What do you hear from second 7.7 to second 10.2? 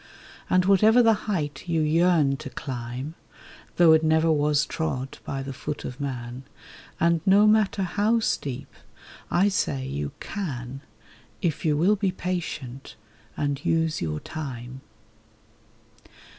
how steep—I say you